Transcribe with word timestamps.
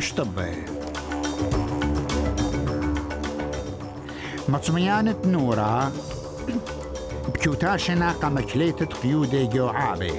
طبي 0.00 0.54
مطميانة 4.48 5.16
نورا 5.24 5.92
بكوتاشنا 7.34 8.12
قمكليتة 8.12 8.86
قيودة 8.86 9.44
جو 9.44 9.66
عابي 9.66 10.12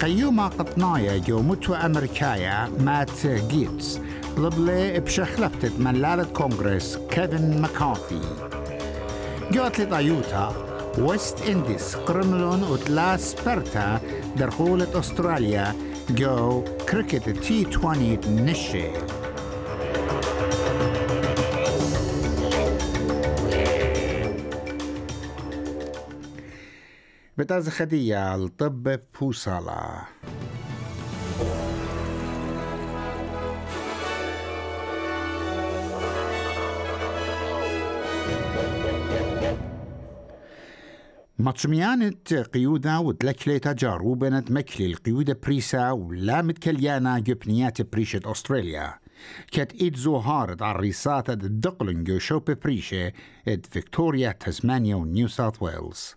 قيومة 0.00 0.48
قطنايا 0.48 1.18
جو 1.18 1.42
متوى 1.42 1.76
أمريكايا 1.76 2.70
مات 2.80 3.26
جيتس 3.26 4.00
لبلي 4.38 5.00
بشخلفتة 5.00 5.70
ملالة 5.78 6.24
كونغرس 6.24 6.98
كيفن 7.10 7.60
مكارثي 7.62 8.20
جوت 9.52 9.80
لطيوتا 9.80 10.52
ويست 10.98 11.42
انديس 11.42 11.94
قرملون 11.96 12.62
وتلا 12.62 13.16
سبرتا 13.16 14.00
درخولة 14.36 15.00
استراليا 15.00 15.74
جو 16.10 16.64
كريكت 16.88 17.28
تي 17.28 17.66
20 17.66 18.18
نشي 18.26 18.84
بتاز 27.38 27.68
خدية 27.68 28.34
الطب 28.34 28.98
بوصالة 29.20 30.02
مطشميانة 41.44 42.12
قيودة 42.54 43.00
وتلكليتا 43.00 43.72
جاروبنة 43.72 44.44
مكلي 44.50 44.86
القيودة 44.86 45.38
بريسا 45.42 45.90
ولا 45.90 46.42
متكليانا 46.42 47.18
جبنيات 47.18 47.82
بريشة 47.92 48.20
أستراليا 48.24 48.94
كت 49.52 49.72
إيد 49.72 49.96
زوهارد 49.96 50.62
على 50.62 50.74
الريساتة 50.74 51.32
الدقلنجو 51.32 52.18
شوب 52.18 52.50
بريشة 52.50 53.12
إد 53.48 53.66
فيكتوريا 53.70 54.32
تسمانيا 54.32 54.96
ونيو 54.96 55.28
ساوث 55.28 55.62
ويلز 55.62 56.14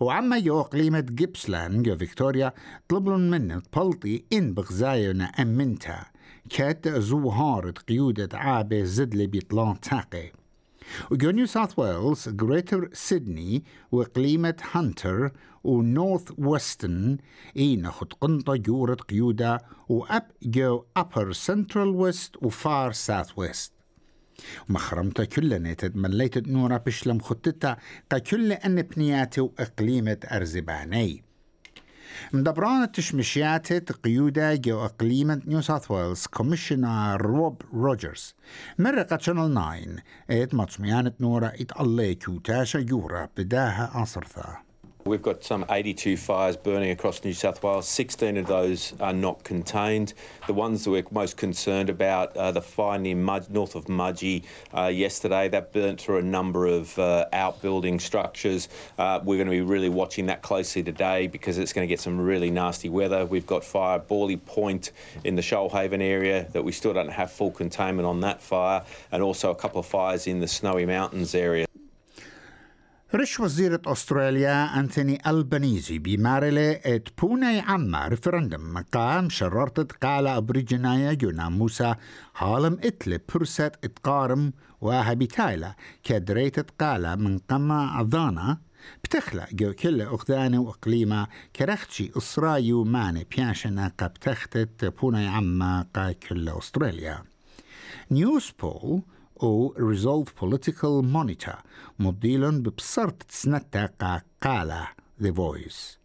وعما 0.00 0.36
يو 0.36 0.62
قليمة 0.62 1.06
جو 1.10 1.96
فيكتوريا 1.96 2.52
طلبلن 2.88 3.30
من 3.30 3.60
بلطي 3.76 4.24
إن 4.32 4.54
بغزاينا 4.54 5.24
أمنتا. 5.24 6.04
كت 6.50 6.88
زوهارد 6.88 7.78
قيودة 7.78 8.38
عابة 8.38 8.82
زدلي 8.82 9.26
بيطلان 9.26 9.80
تاقي 9.80 10.32
وجو 11.10 11.30
نيو 11.30 11.46
ساوث 11.46 11.78
ويلز 11.78 12.28
جريتر 12.28 12.90
سيدني 12.92 13.64
وإقليمة 13.92 14.56
هانتر 14.72 15.32
ونورث 15.64 16.32
ويسترن 16.38 17.18
إي 17.56 17.76
نخد 17.76 18.12
قنطة 18.12 18.56
جورة 18.56 18.94
قيودة 18.94 19.60
وأب 19.88 20.26
جو 20.42 20.84
أبر 20.96 21.32
سنترال 21.32 21.88
ويست 21.88 22.36
وفار 22.42 22.92
ساوث 22.92 23.38
ويست 23.38 23.72
مخرمتا 24.68 25.24
كل 25.24 25.62
نيتد 25.62 25.96
مليتد 25.96 26.48
نورا 26.48 26.76
بشلم 26.76 27.18
خطتا 27.18 27.76
قا 28.10 28.18
كل 28.18 28.52
أن 28.52 28.82
بنياتي 28.82 29.40
وإقليمة 29.40 30.18
أرزباني. 30.32 31.25
مدبران 32.32 32.82
التشمشيات 32.82 33.92
قيودة 33.92 34.54
جو 34.54 34.84
إقليمة 34.84 35.42
نيو 35.46 35.60
ساوث 35.60 35.90
ويلز 35.90 36.26
كوميشنر 36.26 37.22
روب 37.22 37.62
روجرز. 37.74 38.34
مرقة 38.78 39.18
شانل 39.18 39.54
9 39.54 39.76
إيت 40.30 40.54
مطميانة 40.54 41.12
نورا 41.20 41.52
إت 41.60 41.80
الله 41.80 42.12
كوتاشا 42.12 42.78
يورا 42.78 43.28
بداها 43.36 44.02
أصرثا 44.02 44.65
We've 45.06 45.22
got 45.22 45.44
some 45.44 45.64
82 45.70 46.16
fires 46.16 46.56
burning 46.56 46.90
across 46.90 47.22
New 47.22 47.32
South 47.32 47.62
Wales. 47.62 47.86
16 47.86 48.38
of 48.38 48.46
those 48.48 48.92
are 48.98 49.12
not 49.12 49.44
contained. 49.44 50.14
The 50.48 50.52
ones 50.52 50.82
that 50.82 50.90
we're 50.90 51.04
most 51.12 51.36
concerned 51.36 51.90
about 51.90 52.36
are 52.36 52.50
the 52.50 52.60
fire 52.60 52.98
near 52.98 53.14
Mud, 53.14 53.48
north 53.48 53.76
of 53.76 53.84
Mudgee 53.84 54.42
uh, 54.76 54.86
yesterday. 54.86 55.48
That 55.48 55.72
burnt 55.72 56.00
through 56.00 56.18
a 56.18 56.22
number 56.22 56.66
of 56.66 56.98
uh, 56.98 57.26
outbuilding 57.32 58.00
structures. 58.00 58.68
Uh, 58.98 59.20
we're 59.22 59.36
going 59.36 59.46
to 59.46 59.52
be 59.52 59.60
really 59.60 59.88
watching 59.88 60.26
that 60.26 60.42
closely 60.42 60.82
today 60.82 61.28
because 61.28 61.56
it's 61.56 61.72
going 61.72 61.86
to 61.86 61.88
get 61.88 62.00
some 62.00 62.20
really 62.20 62.50
nasty 62.50 62.88
weather. 62.88 63.24
We've 63.26 63.46
got 63.46 63.62
fire 63.62 64.00
Borley 64.00 64.44
Point 64.44 64.90
in 65.22 65.36
the 65.36 65.42
Shoalhaven 65.42 66.02
area 66.02 66.48
that 66.50 66.64
we 66.64 66.72
still 66.72 66.92
don't 66.92 67.10
have 67.10 67.30
full 67.30 67.52
containment 67.52 68.06
on 68.06 68.20
that 68.22 68.40
fire, 68.40 68.82
and 69.12 69.22
also 69.22 69.52
a 69.52 69.54
couple 69.54 69.78
of 69.78 69.86
fires 69.86 70.26
in 70.26 70.40
the 70.40 70.48
Snowy 70.48 70.84
Mountains 70.84 71.32
area. 71.36 71.66
رش 73.16 73.40
وزيرة 73.40 73.80
أستراليا 73.86 74.80
أنتوني 74.80 75.18
ألبانيزي 75.26 75.98
بمارلة 75.98 76.70
ات 76.70 77.08
بوناي 77.20 77.60
عما 77.60 78.08
ريفرندم 78.08 78.72
مقام 78.74 79.30
شررت 79.30 79.92
قال 79.92 80.26
أبريجنايا 80.26 81.12
جونا 81.12 81.48
موسى 81.48 81.94
هالم 82.36 82.78
إتل 82.84 83.18
برسات 83.34 83.76
إتقارم 83.84 84.52
وهبيتايلا 84.80 85.74
كدريت 86.02 86.70
قال 86.80 87.22
من 87.22 87.38
قما 87.38 88.00
أضانا 88.00 88.58
بتخلق 89.04 89.48
جو 89.52 89.72
كل 89.72 90.02
أخذاني 90.02 90.58
وإقليمة 90.58 91.26
كرختشي 91.56 92.10
إسرايو 92.16 92.84
ماني 92.84 93.26
بياشنا 93.36 93.92
قبتختت 93.98 94.84
بوناي 94.84 95.26
عما 95.26 95.86
قا 95.94 96.12
كل 96.12 96.48
أستراليا 96.48 97.18
نيوز 98.10 98.52
بول 98.62 99.02
أو 99.42 99.74
Resolve 99.78 100.28
Political 100.28 101.04
Monitor 101.14 101.56
مديلون 101.98 102.62
ببصرت 102.62 103.22
تسنتا 103.22 103.86
قا 103.86 104.22
قالة 104.42 104.88
The 105.22 105.32
Voice. 105.32 105.98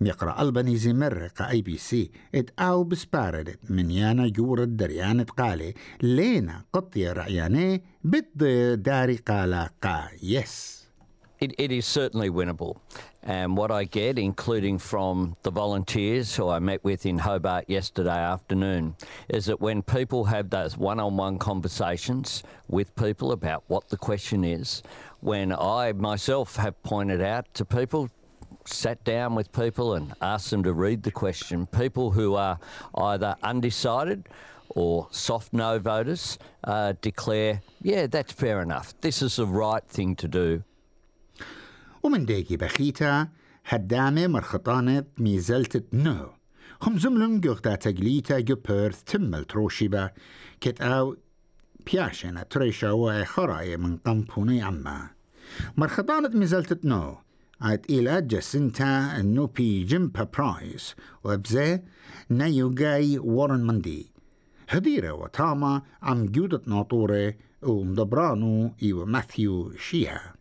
ميقرأ 0.00 0.42
ألبانيزي 0.42 0.92
مرقة 0.92 1.48
أي 1.50 1.62
بي 1.62 1.76
سي 1.76 2.10
ات 2.34 2.50
أو 2.58 2.84
بسباردت 2.84 3.70
من 3.70 3.90
يانا 3.90 4.28
جورة 4.28 4.64
دريانة 4.64 5.24
قالي 5.24 5.74
لينا 6.02 6.64
قطية 6.72 7.12
رعياني 7.12 7.82
بد 8.04 8.44
داري 8.82 9.16
قالة 9.16 9.70
قا 9.82 10.08
يس 10.22 10.87
It, 11.40 11.54
it 11.58 11.70
is 11.70 11.86
certainly 11.86 12.30
winnable. 12.30 12.76
And 13.22 13.56
what 13.56 13.70
I 13.70 13.84
get, 13.84 14.18
including 14.18 14.78
from 14.78 15.36
the 15.42 15.50
volunteers 15.50 16.34
who 16.34 16.48
I 16.48 16.58
met 16.58 16.82
with 16.82 17.06
in 17.06 17.18
Hobart 17.18 17.68
yesterday 17.68 18.18
afternoon, 18.18 18.96
is 19.28 19.46
that 19.46 19.60
when 19.60 19.82
people 19.82 20.24
have 20.24 20.50
those 20.50 20.76
one 20.76 20.98
on 20.98 21.16
one 21.16 21.38
conversations 21.38 22.42
with 22.68 22.94
people 22.96 23.32
about 23.32 23.64
what 23.68 23.88
the 23.88 23.96
question 23.96 24.44
is, 24.44 24.82
when 25.20 25.52
I 25.52 25.92
myself 25.92 26.56
have 26.56 26.82
pointed 26.82 27.20
out 27.20 27.52
to 27.54 27.64
people, 27.64 28.08
sat 28.64 29.02
down 29.04 29.34
with 29.34 29.52
people 29.52 29.94
and 29.94 30.14
asked 30.20 30.50
them 30.50 30.62
to 30.62 30.72
read 30.72 31.02
the 31.02 31.10
question, 31.10 31.66
people 31.66 32.10
who 32.10 32.34
are 32.34 32.58
either 32.94 33.36
undecided 33.42 34.28
or 34.70 35.08
soft 35.10 35.52
no 35.52 35.78
voters 35.78 36.38
uh, 36.64 36.94
declare, 37.00 37.62
yeah, 37.82 38.06
that's 38.06 38.32
fair 38.32 38.60
enough. 38.60 38.94
This 39.00 39.22
is 39.22 39.36
the 39.36 39.46
right 39.46 39.84
thing 39.88 40.14
to 40.16 40.28
do. 40.28 40.62
ومن 42.08 42.24
ديكي 42.26 42.56
بخيتا 42.56 43.28
هدامة 43.66 44.26
مرخطانة 44.26 45.04
ميزلت 45.18 45.84
نو. 45.92 46.28
هم 46.82 46.98
زملن 46.98 47.40
جوغتا 47.40 47.74
تقليتا 47.74 48.40
جو 48.40 48.56
بيرث 48.56 49.02
تمل 49.02 49.44
تروشيبا 49.44 50.10
كت 50.60 50.80
آو 50.80 51.16
بياشنا 51.86 52.42
تريشا 52.42 52.90
وخرايا 52.90 53.76
من 53.76 53.96
قنبوني 53.96 54.62
عما. 54.62 55.10
مرخطانة 55.76 56.28
ميزلت 56.28 56.84
نو. 56.84 57.16
عاد 57.60 57.84
إلى 57.90 58.22
جسنتا 58.22 59.22
نوبي 59.22 59.84
جيمبا 59.84 60.28
برايس 60.38 60.94
وبزي 61.24 61.82
نيو 62.30 62.70
جاي 62.70 63.18
وارن 63.18 63.66
مندي 63.66 64.10
هديرة 64.68 65.12
وتاما 65.12 65.82
عم 66.02 66.26
جودة 66.26 66.62
ناطورة 66.66 67.34
ومدبرانو 67.62 68.74
إيو 68.82 69.06
ماثيو 69.06 69.72
شيها 69.76 70.37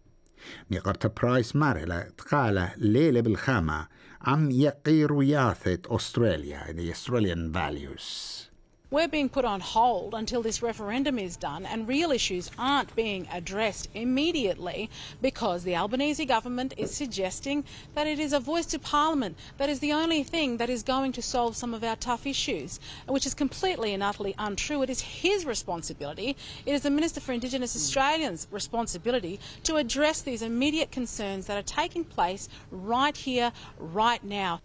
ميقرت 0.72 1.22
برايس 1.22 1.56
مارلا 1.56 2.10
تقال 2.18 2.70
ليلة 2.78 3.22
بالخامة 3.22 3.88
عم 4.22 4.52
يقير 4.52 5.24
ياثت 5.24 5.88
أستراليا؟ 5.88 6.62
the 6.72 6.94
Australian 6.94 7.52
values. 7.52 8.47
We're 8.90 9.10
being 9.10 9.28
put 9.28 9.44
on 9.44 9.60
hold 9.60 10.14
until 10.14 10.42
this 10.42 10.62
referendum 10.62 11.20
is 11.20 11.36
done, 11.36 11.66
and 11.66 11.90
real 11.90 12.10
issues 12.10 12.50
aren't 12.58 12.96
being 12.96 13.28
addressed 13.30 13.90
immediately 13.94 14.90
because 15.22 15.66
the 15.66 15.76
Albanese 15.76 16.24
government 16.24 16.74
is 16.78 16.96
suggesting 16.96 17.66
that 17.96 18.08
it 18.08 18.18
is 18.18 18.32
a 18.32 18.40
voice 18.40 18.66
to 18.68 18.80
Parliament 18.80 19.38
that 19.58 19.68
is 19.68 19.82
the 19.82 19.92
only 19.92 20.24
thing 20.24 20.56
that 20.56 20.70
is 20.70 20.84
going 20.84 21.12
to 21.12 21.22
solve 21.22 21.58
some 21.58 21.74
of 21.74 21.84
our 21.84 21.98
tough 21.98 22.26
issues, 22.26 22.80
which 23.10 23.26
is 23.26 23.34
completely 23.34 23.94
and 23.94 24.02
utterly 24.02 24.34
untrue. 24.40 24.82
It 24.84 24.90
is 24.90 25.02
his 25.02 25.46
responsibility, 25.46 26.38
it 26.66 26.72
is 26.72 26.84
the 26.84 26.90
Minister 26.90 27.20
for 27.20 27.34
Indigenous 27.34 27.76
Australians' 27.76 28.48
responsibility 28.52 29.38
to 29.64 29.76
address 29.76 30.22
these 30.22 30.42
immediate 30.42 30.92
concerns 30.92 31.48
that 31.48 31.58
are 31.58 31.62
taking 31.62 32.06
place 32.06 32.48
right 32.72 33.18
here, 33.18 33.52
right 33.80 34.24
now. 34.24 34.62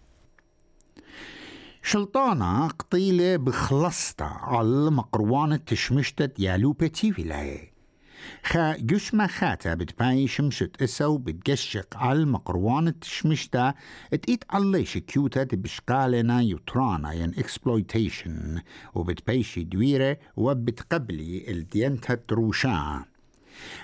شلطانة 1.85 2.67
قطيلة 2.67 3.35
بخلصتا 3.35 4.23
على 4.23 4.91
مقروانة 4.91 5.55
تشمشتت 5.55 6.39
يالو 6.39 6.71
بتي 6.71 7.13
ولاية. 7.19 7.73
خا 8.43 8.77
جشما 8.77 9.27
خاتا 9.27 9.73
بتباي 9.73 10.27
شمشت 10.27 10.81
إسو 10.81 11.17
بتقشق 11.17 11.97
على 11.97 12.25
مقروان 12.25 12.87
التشمشتا 12.87 13.73
اتقيت 14.13 14.43
عليش 14.49 14.97
كيوتا 14.97 15.43
بشقالنا 15.43 16.41
يطرانا 16.41 17.13
ين 17.13 17.29
اكسبلويتيشن 17.29 18.61
وبتبايشي 18.93 19.63
دويرة 19.63 20.17
وبتقبلي 20.35 21.51
الدينتا 21.51 22.15
تروشا. 22.15 23.05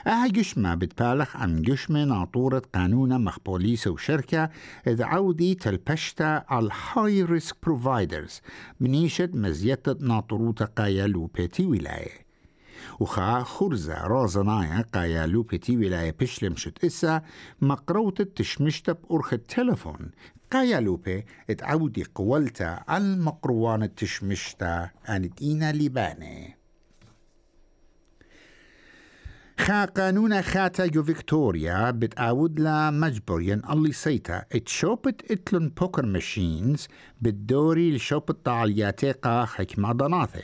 أها 0.07 0.27
جشمة 0.27 0.75
بتبالغ 0.75 1.27
عن 1.33 1.61
جشمة 1.61 2.05
ناطورة 2.05 2.61
قانون 2.73 3.23
مخ 3.23 3.39
بوليس 3.45 3.87
وشركة 3.87 4.49
إذ 4.87 5.03
عودي 5.03 5.55
تلبشتا 5.55 6.43
على 6.49 6.69
هاي 6.93 7.23
ريسك 7.23 7.55
بروفايدرز 7.63 8.41
منيشد 8.79 9.35
مزيتة 9.35 9.95
ناطروتا 10.07 10.65
قايا 10.65 11.07
لوبيتي 11.07 11.65
ولاية. 11.65 12.29
وخا 12.99 13.43
خرزة 13.43 14.07
رازنايا 14.07 14.85
قايا 14.93 15.25
لوبيتي 15.25 15.77
ولاية 15.77 16.15
بشلمشت 16.19 16.85
إسا 16.85 17.21
مقروطة 17.61 18.23
تشمشتا 18.23 18.91
بأرخ 18.91 19.33
التلفون. 19.33 20.11
قايا 20.51 20.79
لوبي 20.79 21.25
اتعودي 21.49 22.03
قولتا 22.15 22.83
المقروان 22.89 23.83
التشمشتا 23.83 24.89
أن 25.09 25.29
إينا 25.41 25.71
لباني 25.71 26.58
خا 29.59 29.85
قانون 29.85 30.41
خاتا 30.41 30.85
جو 30.85 31.03
فيكتوريا 31.03 31.91
بتعود 31.91 32.59
لا 32.59 32.91
مجبوريا 32.91 33.61
اللي 33.69 33.91
سيتا. 33.91 34.45
اتشوبت 34.51 35.31
اتلون 35.31 35.69
بوكر 35.69 36.05
ماشينز 36.05 36.87
بالدوري 37.21 37.95
لشوبت 37.95 38.45
طالياتي 38.45 39.11
قا 39.11 39.45
حكمة 39.45 39.91
ضناثي. 39.91 40.43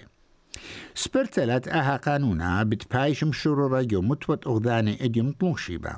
سبرتلت 0.95 1.67
أها 1.67 1.97
قانونا 1.97 2.63
بتبايش 2.63 3.23
مشرورة 3.23 3.81
جو 3.81 4.01
متوت 4.01 4.47
أغذاني 4.47 5.05
إديم 5.05 5.31
طلوشيبا. 5.31 5.97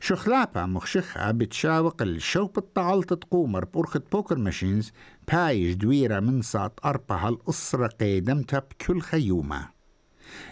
شخلابا 0.00 0.66
مخشخة 0.66 1.30
بتشاوق 1.30 2.02
الشوب 2.02 2.58
الطعلت 2.58 3.12
تقومر 3.12 3.64
بأرخة 3.64 4.02
بوكر 4.12 4.38
ماشينز 4.38 4.92
بايش 5.32 5.74
دويرة 5.74 6.20
من 6.20 6.42
ساط 6.42 6.86
أربعة 6.86 7.28
الأسرة 7.28 7.86
قيدمتها 7.86 8.58
بكل 8.58 9.00
خيومة. 9.00 9.75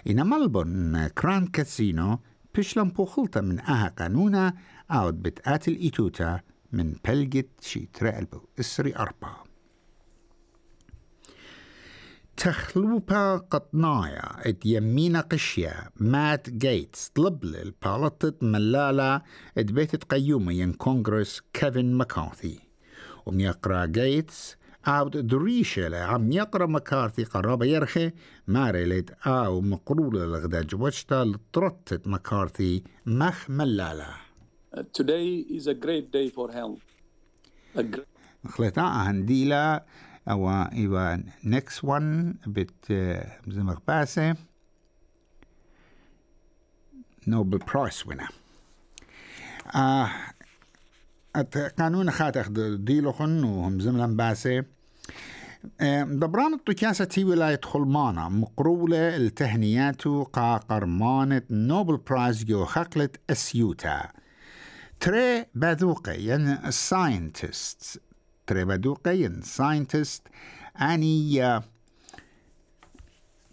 إن 0.06 0.26
ملبون 0.26 1.06
كران 1.06 1.46
كاسينو 1.46 2.18
بشلم 2.54 2.88
بوخلتا 2.88 3.40
من 3.40 3.60
آها 3.60 3.88
قانونا 3.98 4.54
أود 4.90 5.22
بتآت 5.22 5.68
الإيتوتا 5.68 6.40
من 6.72 6.94
بلجت 7.08 7.48
شي 7.60 7.88
ترقلبو 7.94 8.40
إسري 8.60 8.96
أربعة 8.96 9.44
تخلوبا 12.36 13.36
قطنايا 13.36 14.48
ات 14.48 14.66
يمينا 14.66 15.20
قشيا 15.20 15.90
مات 15.96 16.50
جيتس 16.50 17.08
طلب 17.14 17.44
للبالطة 17.44 18.34
ملالة 18.42 19.22
ات 19.58 19.72
بيت 19.72 20.04
قيومة 20.04 20.52
ين 20.52 20.72
كونغرس 20.72 21.42
كيفن 21.52 21.94
مكارثي 21.94 22.58
وميقرا 23.26 23.86
جيتس 23.86 24.56
عود 24.86 25.26
دريشة 25.26 26.04
عم 26.04 26.32
يقرأ 26.32 26.66
مكارثي 26.66 27.24
قرابة 27.24 27.66
يرخي 27.66 28.12
مارلت 28.46 29.26
آو 29.26 29.60
مقرولة 29.60 30.24
لغدا 30.24 30.62
جوشتا 30.62 31.24
لطرطت 31.24 32.08
مكارثي 32.08 32.82
مخ 33.06 33.50
ملالة 33.50 34.06
Today 34.76 35.46
is 35.56 35.66
a 35.68 35.74
great 35.74 36.10
day 36.10 36.28
for 36.28 36.50
great 37.78 38.08
خلطا 38.48 38.82
هنديلا 38.82 39.84
أو 40.28 40.50
إيوا 40.50 41.16
next 41.44 41.80
one 41.84 42.34
بت 42.46 42.92
مزمغ 43.46 43.78
باسه 43.88 44.36
نوبل 47.26 47.58
برايس 47.58 48.02
winner. 48.02 48.32
آه 49.76 50.10
قانون 51.78 52.10
خاتخ 52.10 52.48
ديلوخن 52.48 53.44
وهم 53.44 53.80
زملن 53.80 54.16
باسه 54.16 54.64
دبران 56.04 56.54
الطكاسة 56.54 57.04
تي 57.04 57.24
ولاية 57.24 57.60
خلمانة 57.64 58.28
مقرولة 58.28 59.16
التهنيات 59.16 60.02
قا 60.08 60.56
قرمانة 60.56 61.42
نوبل 61.50 61.96
برايز 61.96 62.44
جو 62.44 62.64
خقلة 62.64 63.08
أسيوتا. 63.30 64.10
تري 65.00 65.44
باذوقة 65.54 66.12
ين 66.12 66.70
ساينتست 66.70 68.00
تري 68.46 68.64
باذوقة 68.64 69.10
ين 69.10 69.42
ساينتست 69.42 70.28
أني 70.80 71.60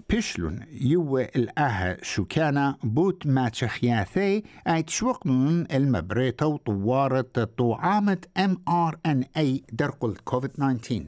بشلون 0.09 0.59
يو 0.71 1.17
الأها 1.17 1.97
شكانا 2.03 2.77
بوت 2.83 3.27
ما 3.27 3.49
تشخياثي 3.49 4.43
أي 4.67 4.83
تشوقنون 4.83 5.67
المبريتا 5.71 6.45
وطوارة 6.45 7.49
طعامة 7.57 8.17
ام 8.37 8.57
ار 8.67 8.99
ان 9.05 9.23
اي 9.37 9.63
درقل 9.73 10.15
كوفيد 10.15 10.49
19 10.49 11.03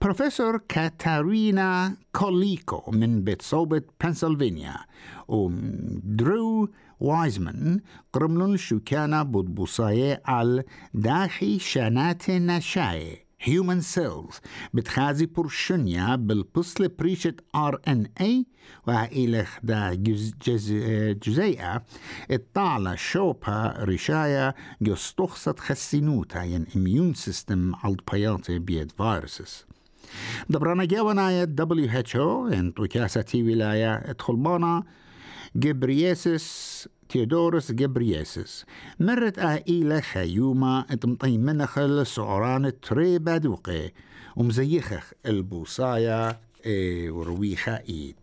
بروفيسور 0.00 0.60
كاتارينا 0.68 1.96
كوليكو 2.12 2.90
من 2.90 3.24
بيت 3.24 3.42
صوبة 3.42 3.82
بنسلفانيا 4.04 4.76
ودرو 5.28 6.68
وايزمان 7.00 7.80
قرملون 8.12 8.56
شوكانا 8.56 9.22
بود 9.22 9.54
بوصاية 9.54 10.22
على 10.24 10.64
داخي 10.94 11.58
شانات 11.58 12.30
نشاي 12.30 13.26
human 13.42 13.82
cells 13.94 14.40
بتخازي 14.74 15.26
برشنيا 15.26 16.16
بالبصل 16.16 16.88
بريشة 16.88 17.34
ار 17.54 17.80
ان 17.88 18.06
اي 18.20 18.46
دا 19.62 19.94
جز 19.94 20.34
جز 20.46 20.72
جزيئة 21.22 21.84
الطالة 22.30 22.94
شوبها 22.94 23.84
رشاية 23.84 24.54
جستخصت 24.82 25.60
خسينوتا 25.60 26.42
ين 26.42 26.66
اميون 26.76 27.14
سيستم 27.14 27.74
على 27.74 27.96
بياطي 28.12 28.58
بيد 28.58 28.92
فيروسس 28.92 29.66
دبرانا 30.50 30.84
جاونا 30.84 31.44
دبليو 31.44 31.90
اتش 31.98 32.16
أو 32.16 32.48
ان 32.48 32.74
توكاسة 32.74 33.24
ولاية 33.34 33.94
ادخل 33.94 34.36
بانا 34.36 34.82
جبريسس 35.56 36.88
تيودورس 37.08 37.72
جبريسس 37.72 38.64
مرت 39.00 39.38
آئيلة 39.38 40.00
خيومة 40.00 40.80
اتمطي 40.80 41.38
منخل 41.38 42.06
سعران 42.06 42.80
تري 42.80 43.18
بادوقي 43.18 43.92
ومزيخخ 44.36 45.12
البوصايا 45.26 46.40
اي 46.66 47.10
ورويخة 47.10 47.72
ايد 47.88 48.16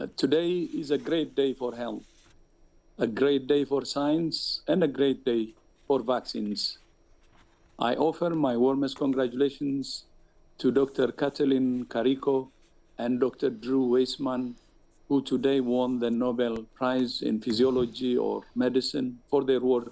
Uh, 0.00 0.06
today 0.24 0.52
is 0.82 0.88
a 0.92 0.98
great 1.08 1.30
day 1.34 1.52
for 1.60 1.70
health, 1.74 2.08
a 3.06 3.08
great 3.20 3.44
day 3.52 3.62
for 3.70 3.80
science, 3.84 4.36
and 4.70 4.78
a 4.84 4.90
great 4.98 5.20
day 5.24 5.42
for 5.88 5.98
vaccines. 6.14 6.78
I 7.90 7.92
offer 8.08 8.30
my 8.48 8.54
warmest 8.64 8.96
congratulations 9.04 10.04
to 10.57 10.71
Dr. 10.71 11.11
Kathleen 11.11 11.85
Carico 11.85 12.49
and 12.97 13.19
Dr. 13.19 13.49
Drew 13.49 13.83
Weissman, 13.93 14.55
who 15.09 15.21
today 15.21 15.59
won 15.59 15.99
the 15.99 16.09
Nobel 16.09 16.63
Prize 16.75 17.21
in 17.21 17.41
Physiology 17.41 18.17
or 18.17 18.43
Medicine 18.55 19.19
for 19.29 19.43
their 19.43 19.59
work 19.59 19.91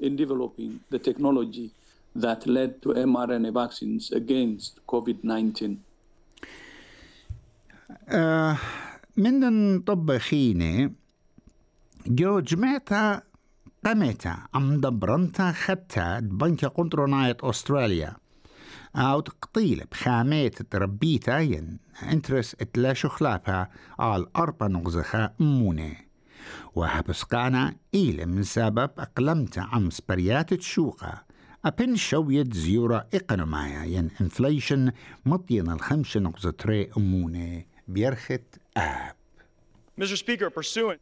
in 0.00 0.16
developing 0.16 0.80
the 0.90 0.98
technology 0.98 1.70
that 2.14 2.46
led 2.46 2.80
to 2.82 2.88
mRNA 2.90 3.52
vaccines 3.52 4.12
against 4.12 4.80
COVID 4.86 5.24
19. 5.24 5.78
آه 8.08 8.58
من 9.16 9.80
طبخيني 9.80 10.92
جو 12.06 12.40
جمعتا 12.40 13.22
قمتا 13.84 14.36
عم 14.54 14.80
دبرنتا 14.80 15.52
خدتا 15.52 16.20
بنك 16.20 16.64
قنطروناية 16.64 17.36
أستراليا 17.42 18.16
أو 18.95 19.19
تقطيل 19.19 19.83
بخامات 19.91 20.61
تربيتا 20.61 21.39
ين 21.39 21.79
انترس 22.03 22.55
اتلا 22.61 22.93
شخلابها 22.93 23.69
على 23.99 24.25
أربع 24.35 24.67
نغزخة 24.67 25.31
أموني 25.41 26.09
وحبسقانا 26.75 27.75
إيل 27.95 28.25
من 28.25 28.43
سبب 28.43 28.89
أقلمتا 28.97 29.59
عم 29.59 29.89
سبريات 29.89 30.53
تشوقة. 30.53 31.23
أبن 31.65 31.95
شوية 31.95 32.45
زيورة 32.51 33.07
إقنومايا 33.13 33.83
ين 33.83 34.09
إنفليشن 34.21 34.91
مطين 35.25 35.71
الخمس 35.71 36.17
نقطة 36.17 36.51
تري 36.51 36.89
أموني 36.97 37.67
بيرخت 37.87 38.41
آب. 38.77 39.15
Mr. 40.01 40.15
Speaker, 40.15 40.49
pursuant 40.49 40.99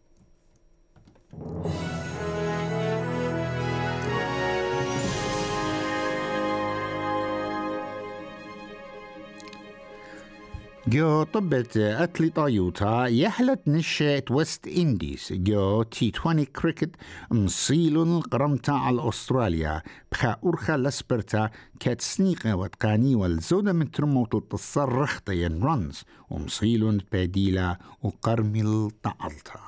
جو 10.87 11.23
طبت 11.23 11.77
أتلي 11.77 12.29
طايوتا 12.29 13.05
يحلت 13.05 13.67
نشة 13.67 14.23
وست 14.29 14.67
إنديز 14.67 15.27
جو 15.31 15.83
تي 15.83 16.11
20 16.19 16.43
كريكت 16.45 16.89
مصيلون 17.31 18.17
القرمتا 18.17 18.71
على 18.71 19.09
أستراليا 19.09 19.81
بخا 20.11 20.35
أرخا 20.45 20.77
لسبرتا 20.77 21.49
كات 21.79 22.01
سنيقة 22.01 22.55
وتقاني 22.55 23.15
والزودة 23.15 23.73
من 23.73 23.91
ترموت 23.91 24.35
التصرخ 24.35 25.19
ين 25.29 25.63
رنز 25.63 26.03
ومصيلون 26.29 26.97
باديلا 27.11 27.77
وقرمي 28.03 28.61
الطعلتا 28.61 29.59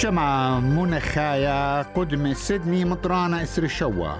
شمع 0.00 0.60
منخايا 0.60 1.82
قدم 1.82 2.34
سيدني 2.34 2.84
مطرانة 2.84 3.42
إسر 3.42 3.66
شوا 3.66 4.12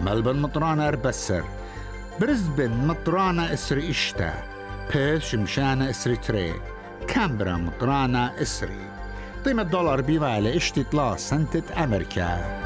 ملبن 0.00 0.36
مطرانة 0.36 0.88
أربسر 0.88 1.44
برزبن 2.20 2.70
مطرانة 2.70 3.52
إسر 3.52 3.90
إشتا 3.90 4.34
بيث 4.94 5.24
شمشانة 5.24 5.90
إسر 5.90 6.14
تري 6.14 6.54
كامبرا 7.08 7.56
مطرانة 7.56 8.42
إسري 8.42 8.90
قيمة 9.44 9.62
دولار 9.62 10.00
بيفالة 10.00 10.56
إشتي 10.56 10.82
طلا 10.82 11.16
سنتة 11.16 11.84
أمريكا. 11.84 12.60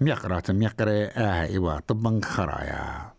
ميقرات 0.00 0.50
ميقرة 0.50 0.90
آه 0.90 1.42
إيوا 1.42 1.80
طبن 1.80 2.22
خرايا. 2.22 3.09